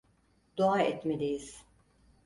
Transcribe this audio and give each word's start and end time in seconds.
Dua 0.57 0.79
etmeliyiz. 0.83 1.63